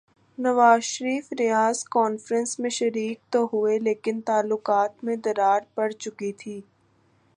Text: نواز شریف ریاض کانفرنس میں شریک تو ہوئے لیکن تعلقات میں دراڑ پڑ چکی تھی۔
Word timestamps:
نواز 0.37 0.81
شریف 0.83 1.31
ریاض 1.39 1.83
کانفرنس 1.87 2.57
میں 2.59 2.69
شریک 2.69 3.19
تو 3.29 3.43
ہوئے 3.53 3.77
لیکن 3.79 4.21
تعلقات 4.21 5.03
میں 5.03 5.15
دراڑ 5.15 5.59
پڑ 5.75 5.89
چکی 5.91 6.31
تھی۔ 6.33 6.59